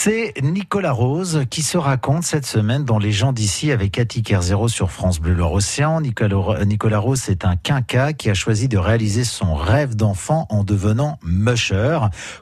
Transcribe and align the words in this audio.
C'est 0.00 0.34
Nicolas 0.44 0.92
Rose 0.92 1.42
qui 1.50 1.60
se 1.60 1.76
raconte 1.76 2.22
cette 2.22 2.46
semaine 2.46 2.84
dans 2.84 3.00
Les 3.00 3.10
gens 3.10 3.32
d'ici 3.32 3.72
avec 3.72 3.90
Cathy 3.90 4.22
Kerzero 4.22 4.68
sur 4.68 4.92
France 4.92 5.18
Bleu 5.18 5.42
Océan. 5.42 6.00
Nicolas, 6.00 6.98
Rose, 7.00 7.20
c'est 7.20 7.44
un 7.44 7.56
quinca 7.56 8.12
qui 8.12 8.30
a 8.30 8.34
choisi 8.34 8.68
de 8.68 8.78
réaliser 8.78 9.24
son 9.24 9.56
rêve 9.56 9.96
d'enfant 9.96 10.46
en 10.50 10.62
devenant 10.62 11.18
musher, 11.24 11.98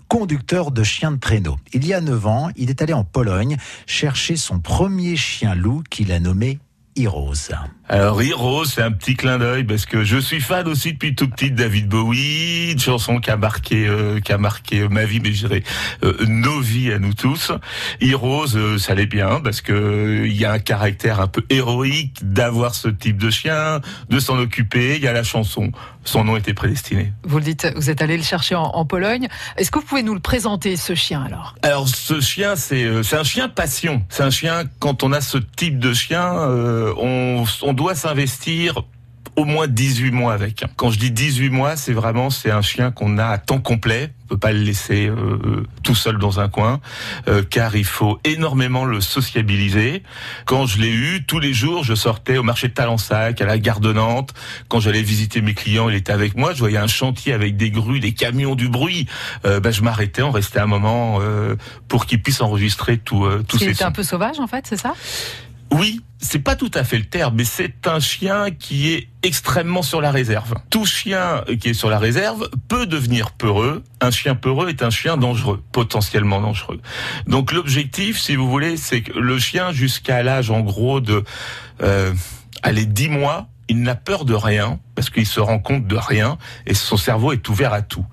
conducteur 0.07 0.71
de 0.71 0.83
chien 0.83 1.13
de 1.13 1.17
traîneau. 1.17 1.57
Il 1.73 1.87
y 1.87 1.95
a 1.95 2.03
9 2.03 2.27
ans, 2.27 2.51
il 2.57 2.69
est 2.69 2.83
allé 2.83 2.93
en 2.93 3.05
Pologne 3.05 3.57
chercher 3.87 4.37
son 4.37 4.61
premier 4.61 5.17
chien 5.17 5.55
loup 5.55 5.83
qu'il 5.89 6.13
a 6.13 6.21
nommé 6.21 6.59
Heroes. 6.95 7.55
Alors 7.89 8.21
Heroes, 8.21 8.65
c'est 8.65 8.83
un 8.83 8.91
petit 8.91 9.15
clin 9.15 9.39
d'œil 9.39 9.63
parce 9.63 9.87
que 9.87 10.03
je 10.03 10.17
suis 10.17 10.41
fan 10.41 10.67
aussi 10.67 10.95
depuis 10.95 11.15
tout 11.15 11.29
petit 11.29 11.53
de 11.53 11.57
David 11.57 11.89
Bowie, 11.89 12.73
une 12.73 12.81
chanson 12.81 13.21
qui 13.21 13.31
a 13.31 13.37
marqué 13.37 13.87
euh, 13.87 14.19
qui 14.19 14.33
a 14.33 14.39
marqué 14.39 14.89
ma 14.89 15.05
vie, 15.05 15.21
mais 15.21 15.33
je 15.33 15.47
dirais 15.47 15.63
euh, 16.03 16.17
nos 16.27 16.59
vies 16.59 16.91
à 16.91 16.99
nous 16.99 17.15
tous. 17.15 17.53
Heroes, 18.01 18.57
euh, 18.57 18.77
ça 18.79 18.97
l'est 18.97 19.07
bien 19.07 19.41
parce 19.41 19.61
que 19.61 20.25
il 20.27 20.37
y 20.37 20.45
a 20.45 20.51
un 20.51 20.59
caractère 20.59 21.21
un 21.21 21.29
peu 21.29 21.45
héroïque 21.49 22.19
d'avoir 22.23 22.75
ce 22.75 22.89
type 22.89 23.19
de 23.19 23.31
chien, 23.31 23.81
de 24.11 24.19
s'en 24.19 24.37
occuper. 24.37 24.97
Il 24.97 25.03
y 25.03 25.09
a 25.09 25.13
la 25.13 25.23
chanson, 25.23 25.71
son 26.03 26.25
nom 26.25 26.37
était 26.37 26.55
prédestiné. 26.55 27.13
Vous 27.23 27.39
le 27.39 27.45
dites, 27.45 27.73
vous 27.77 27.89
êtes 27.89 28.03
allé 28.03 28.17
le 28.17 28.25
chercher 28.25 28.57
en, 28.57 28.65
en 28.65 28.85
Pologne. 28.85 29.29
Est-ce 29.59 29.71
que 29.71 29.79
vous 29.79 29.85
pouvez 29.85 30.03
nous 30.03 30.15
le 30.15 30.21
présenter 30.21 30.75
ce 30.75 30.97
chien 30.97 31.23
alors? 31.23 31.55
Alors 31.63 31.89
ce 31.89 32.21
chien, 32.21 32.57
c'est 32.57 33.05
c'est 33.05 33.17
un 33.17 33.23
chien 33.23 33.49
passion. 33.49 34.03
C'est 34.09 34.25
un 34.25 34.31
chien 34.31 34.65
quand 34.81 35.05
on 35.05 35.13
a 35.13 35.21
ce 35.21 35.39
type 35.39 35.79
de 35.79 35.95
chien 35.95 36.33
on, 36.99 37.45
on 37.63 37.76
doit 37.77 37.95
s'investir 37.95 38.83
au 39.37 39.45
moins 39.45 39.69
18 39.69 40.11
mois 40.13 40.33
avec. 40.33 40.65
Quand 40.77 40.91
je 40.91 40.99
dis 40.99 41.11
18 41.11 41.51
mois, 41.51 41.77
c'est 41.77 41.93
vraiment 41.93 42.31
c'est 42.31 42.51
un 42.51 42.63
chien 42.63 42.91
qu'on 42.91 43.19
a 43.19 43.27
à 43.27 43.39
temps 43.39 43.61
complet. 43.61 44.13
On 44.25 44.29
peut 44.29 44.39
pas 44.39 44.53
le 44.53 44.61
laisser 44.61 45.07
euh, 45.07 45.65
tout 45.85 45.95
seul 45.95 46.19
dans 46.19 46.41
un 46.41 46.49
coin, 46.49 46.81
euh, 47.29 47.45
car 47.49 47.77
il 47.77 47.85
faut 47.85 48.19
énormément 48.25 48.85
le 48.85 49.01
sociabiliser. 49.01 50.03
Quand 50.47 50.67
je 50.67 50.81
l'ai 50.81 50.91
eu, 50.91 51.25
tous 51.25 51.39
les 51.39 51.53
jours, 51.53 51.85
je 51.85 51.95
sortais 51.95 52.39
au 52.39 52.43
marché 52.43 52.69
de 52.69 52.73
Talensac, 52.73 53.41
à 53.41 53.45
la 53.45 53.59
gare 53.59 53.79
de 53.79 53.93
Nantes. 53.93 54.33
Quand 54.69 54.81
j'allais 54.81 55.03
visiter 55.03 55.43
mes 55.43 55.55
clients, 55.55 55.89
il 55.89 55.95
était 55.95 56.13
avec 56.13 56.37
moi. 56.37 56.55
Je 56.55 56.59
voyais 56.59 56.79
un 56.79 56.89
chantier 56.89 57.35
avec 57.35 57.57
des 57.57 57.71
grues, 57.71 58.01
des 58.01 58.15
camions, 58.15 58.57
du 58.57 58.69
bruit. 58.69 59.07
Euh, 59.45 59.61
ben, 59.61 59.71
je 59.71 59.83
m'arrêtais, 59.83 60.23
on 60.23 60.33
restait 60.33 60.61
un 60.61 60.67
moment 60.67 61.21
pour 61.89 62.07
qu'il 62.07 62.23
puisse 62.23 62.41
enregistrer 62.41 62.99
tout, 62.99 63.29
tout 63.47 63.59
ces 63.59 63.75
sons. 63.75 63.85
un 63.85 63.93
peu 63.93 64.03
sauvage, 64.03 64.41
en 64.41 64.47
fait, 64.47 64.67
c'est 64.67 64.77
ça? 64.77 64.95
Oui, 65.73 66.01
c'est 66.19 66.39
pas 66.39 66.57
tout 66.57 66.71
à 66.75 66.85
fait 66.85 66.99
le 66.99 67.05
terme, 67.05 67.35
mais 67.37 67.45
c'est 67.45 67.87
un 67.87 68.01
chien 68.01 68.51
qui 68.51 68.93
est 68.93 69.09
extrêmement 69.23 69.83
sur 69.83 70.01
la 70.01 70.11
réserve. 70.11 70.55
Tout 70.71 70.87
chien 70.87 71.45
qui 71.61 71.71
est 71.71 71.75
sur 71.75 71.91
la 71.91 71.99
réserve 71.99 72.49
peut 72.69 72.87
devenir 72.87 73.33
peureux. 73.33 73.83
Un 74.01 74.11
chien 74.11 74.35
peureux 74.35 74.69
est 74.69 74.83
un 74.83 74.91
chien 74.91 75.17
dangereux, 75.17 75.63
potentiellement 75.73 76.41
dangereux. 76.41 76.81
Donc 77.27 77.53
l'objectif, 77.53 78.19
si 78.19 78.37
vous 78.37 78.49
voulez, 78.49 78.77
c'est 78.77 79.03
que 79.03 79.19
le 79.19 79.39
chien, 79.39 79.73
jusqu'à 79.73 80.23
l'âge 80.23 80.51
en 80.51 80.61
gros 80.61 81.01
de, 81.01 81.25
euh, 81.83 82.13
allez, 82.63 82.87
10 82.87 83.09
mois, 83.09 83.49
il 83.69 83.83
n'a 83.83 83.95
peur 83.95 84.25
de 84.25 84.35
rien 84.35 84.79
parce 84.95 85.11
qu'il 85.11 85.27
se 85.27 85.41
rend 85.41 85.59
compte 85.59 85.87
de 85.87 85.97
rien 85.97 86.39
et 86.67 86.75
son 86.75 86.97
cerveau 86.97 87.33
est 87.33 87.49
ouvert 87.49 87.73
à 87.73 87.83
tout. 87.83 88.05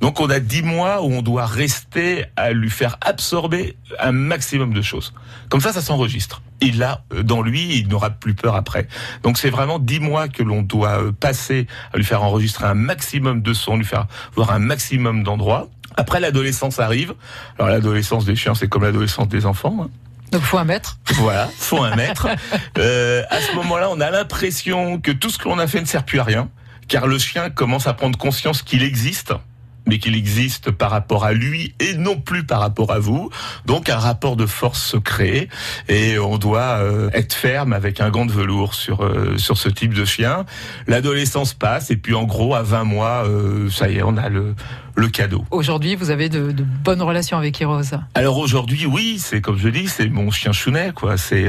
Donc 0.00 0.20
on 0.20 0.30
a 0.30 0.40
dix 0.40 0.62
mois 0.62 1.02
où 1.02 1.12
on 1.12 1.22
doit 1.22 1.46
rester 1.46 2.24
à 2.36 2.52
lui 2.52 2.70
faire 2.70 2.96
absorber 3.00 3.76
un 4.00 4.12
maximum 4.12 4.72
de 4.72 4.82
choses. 4.82 5.12
Comme 5.50 5.60
ça, 5.60 5.72
ça 5.72 5.82
s'enregistre. 5.82 6.42
Il 6.60 6.82
a 6.82 7.04
euh, 7.12 7.22
dans 7.22 7.42
lui, 7.42 7.76
il 7.78 7.88
n'aura 7.88 8.10
plus 8.10 8.34
peur 8.34 8.54
après. 8.54 8.88
Donc 9.22 9.38
c'est 9.38 9.50
vraiment 9.50 9.78
dix 9.78 10.00
mois 10.00 10.28
que 10.28 10.42
l'on 10.42 10.62
doit 10.62 11.02
euh, 11.02 11.12
passer 11.12 11.66
à 11.92 11.98
lui 11.98 12.04
faire 12.04 12.22
enregistrer 12.22 12.66
un 12.66 12.74
maximum 12.74 13.42
de 13.42 13.52
sons, 13.52 13.76
lui 13.76 13.84
faire 13.84 14.06
voir 14.34 14.52
un 14.52 14.58
maximum 14.58 15.22
d'endroits. 15.22 15.68
Après 15.96 16.18
l'adolescence 16.18 16.80
arrive. 16.80 17.14
Alors 17.58 17.70
l'adolescence 17.70 18.24
des 18.24 18.36
chiens, 18.36 18.54
c'est 18.54 18.68
comme 18.68 18.82
l'adolescence 18.82 19.28
des 19.28 19.46
enfants. 19.46 19.76
Hein. 19.82 19.90
Donc 20.34 20.42
faut 20.42 20.58
un 20.58 20.64
mètre. 20.64 20.98
Voilà, 21.14 21.48
faut 21.56 21.82
un 21.82 21.94
mètre. 21.94 22.26
Euh, 22.78 23.22
à 23.30 23.40
ce 23.40 23.54
moment-là, 23.54 23.88
on 23.90 24.00
a 24.00 24.10
l'impression 24.10 24.98
que 24.98 25.12
tout 25.12 25.30
ce 25.30 25.38
que 25.38 25.48
l'on 25.48 25.58
a 25.60 25.68
fait 25.68 25.80
ne 25.80 25.86
sert 25.86 26.04
plus 26.04 26.18
à 26.18 26.24
rien, 26.24 26.48
car 26.88 27.06
le 27.06 27.18
chien 27.18 27.50
commence 27.50 27.86
à 27.86 27.94
prendre 27.94 28.18
conscience 28.18 28.62
qu'il 28.62 28.82
existe 28.82 29.32
mais 29.86 29.98
qu'il 29.98 30.16
existe 30.16 30.70
par 30.70 30.90
rapport 30.90 31.24
à 31.24 31.32
lui 31.32 31.74
et 31.78 31.94
non 31.94 32.18
plus 32.18 32.44
par 32.44 32.60
rapport 32.60 32.90
à 32.90 32.98
vous. 32.98 33.30
Donc 33.66 33.88
un 33.90 33.98
rapport 33.98 34.36
de 34.36 34.46
force 34.46 34.82
se 34.82 34.96
crée 34.96 35.48
et 35.88 36.18
on 36.18 36.38
doit 36.38 36.78
euh, 36.80 37.10
être 37.12 37.34
ferme 37.34 37.72
avec 37.72 38.00
un 38.00 38.10
gant 38.10 38.26
de 38.26 38.32
velours 38.32 38.74
sur 38.74 39.04
euh, 39.04 39.36
sur 39.36 39.58
ce 39.58 39.68
type 39.68 39.92
de 39.92 40.04
chien. 40.04 40.46
L'adolescence 40.86 41.52
passe 41.52 41.90
et 41.90 41.96
puis 41.96 42.14
en 42.14 42.24
gros 42.24 42.54
à 42.54 42.62
20 42.62 42.84
mois, 42.84 43.24
euh, 43.26 43.68
ça 43.70 43.88
y 43.88 43.98
est, 43.98 44.02
on 44.02 44.16
a 44.16 44.28
le 44.28 44.54
le 44.96 45.08
cadeau. 45.08 45.44
Aujourd'hui, 45.50 45.96
vous 45.96 46.10
avez 46.10 46.28
de, 46.28 46.52
de, 46.52 46.62
bonnes 46.62 47.02
relations 47.02 47.36
avec 47.36 47.60
Heroes 47.60 47.96
Alors 48.14 48.38
aujourd'hui, 48.38 48.86
oui, 48.86 49.16
c'est 49.18 49.40
comme 49.40 49.58
je 49.58 49.68
dis, 49.68 49.88
c'est 49.88 50.08
mon 50.08 50.30
chien 50.30 50.52
chounet, 50.52 50.92
quoi. 50.94 51.16
C'est, 51.16 51.46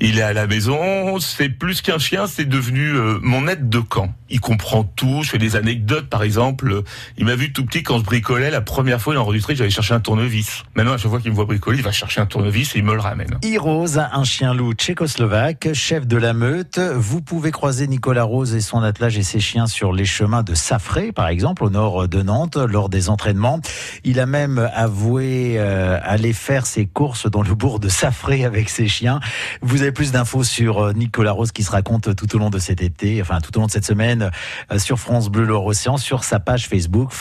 il 0.00 0.18
est 0.18 0.22
à 0.22 0.32
la 0.32 0.46
maison. 0.46 1.18
C'est 1.18 1.48
plus 1.48 1.82
qu'un 1.82 1.98
chien, 1.98 2.26
c'est 2.26 2.44
devenu 2.44 2.92
mon 3.22 3.48
aide 3.48 3.68
de 3.68 3.80
camp. 3.80 4.14
Il 4.30 4.40
comprend 4.40 4.84
tout. 4.84 5.22
Je 5.22 5.30
fais 5.30 5.38
des 5.38 5.56
anecdotes, 5.56 6.08
par 6.08 6.22
exemple. 6.22 6.82
Il 7.18 7.24
m'a 7.24 7.34
vu 7.34 7.52
tout 7.52 7.64
petit, 7.66 7.82
quand 7.82 7.98
je 7.98 8.04
bricolais, 8.04 8.50
la 8.50 8.60
première 8.60 9.00
fois, 9.00 9.14
il 9.14 9.16
a 9.16 9.20
enregistré, 9.20 9.56
j'allais 9.56 9.70
chercher 9.70 9.94
un 9.94 10.00
tournevis. 10.00 10.64
Maintenant, 10.74 10.92
à 10.92 10.98
chaque 10.98 11.10
fois 11.10 11.20
qu'il 11.20 11.30
me 11.30 11.36
voit 11.36 11.46
bricoler, 11.46 11.78
il 11.78 11.84
va 11.84 11.92
chercher 11.92 12.20
un 12.20 12.26
tournevis 12.26 12.74
et 12.74 12.78
il 12.78 12.84
me 12.84 12.94
le 12.94 13.00
ramène. 13.00 13.38
Heroes, 13.42 13.98
un 13.98 14.24
chien 14.24 14.54
loup 14.54 14.72
tchécoslovaque, 14.72 15.72
chef 15.72 16.06
de 16.06 16.16
la 16.16 16.32
meute. 16.32 16.78
Vous 16.78 17.20
pouvez 17.20 17.50
croiser 17.50 17.86
Nicolas 17.88 18.24
Rose 18.24 18.54
et 18.54 18.60
son 18.60 18.82
attelage 18.82 19.18
et 19.18 19.22
ses 19.22 19.40
chiens 19.40 19.66
sur 19.66 19.92
les 19.92 20.04
chemins 20.04 20.42
de 20.42 20.54
Safré, 20.54 21.12
par 21.12 21.28
exemple, 21.28 21.64
au 21.64 21.70
nord 21.70 22.08
de 22.08 22.22
Nantes, 22.22 22.56
lors 22.70 22.88
des 22.88 23.08
entraînements. 23.08 23.60
Il 24.04 24.20
a 24.20 24.26
même 24.26 24.70
avoué 24.74 25.56
euh, 25.58 25.98
aller 26.02 26.32
faire 26.32 26.66
ses 26.66 26.86
courses 26.86 27.30
dans 27.30 27.42
le 27.42 27.54
bourg 27.54 27.80
de 27.80 27.88
Safré 27.88 28.44
avec 28.44 28.68
ses 28.68 28.88
chiens. 28.88 29.20
Vous 29.60 29.82
avez 29.82 29.92
plus 29.92 30.12
d'infos 30.12 30.44
sur 30.44 30.78
euh, 30.78 30.92
Nicolas 30.92 31.32
Rose 31.32 31.52
qui 31.52 31.62
se 31.62 31.70
raconte 31.70 32.14
tout 32.14 32.34
au 32.34 32.38
long 32.38 32.50
de 32.50 32.58
cet 32.58 32.82
été, 32.82 33.20
enfin 33.20 33.40
tout 33.40 33.56
au 33.56 33.60
long 33.60 33.66
de 33.66 33.72
cette 33.72 33.86
semaine, 33.86 34.30
euh, 34.72 34.78
sur 34.78 34.98
France 34.98 35.28
Bleu 35.28 35.44
Loire 35.44 35.64
Océan, 35.64 35.96
sur 35.96 36.24
sa 36.24 36.40
page 36.40 36.68
Facebook, 36.68 37.12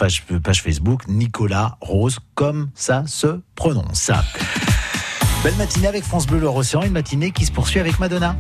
page 0.43 0.61
Facebook, 0.61 1.07
Nicolas 1.07 1.77
Rose, 1.81 2.19
comme 2.35 2.69
ça 2.73 3.03
se 3.07 3.41
prononce. 3.55 4.11
Belle 5.43 5.55
matinée 5.55 5.87
avec 5.87 6.03
France 6.03 6.27
Bleu 6.27 6.39
Loire 6.39 6.55
Océan, 6.55 6.83
une 6.83 6.91
matinée 6.91 7.31
qui 7.31 7.45
se 7.45 7.51
poursuit 7.51 7.79
avec 7.79 7.99
Madonna. 7.99 8.35